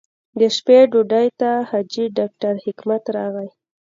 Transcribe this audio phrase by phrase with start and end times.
[0.39, 3.49] د شپې ډوډۍ ته حاجي ډاکټر حکمت راغی.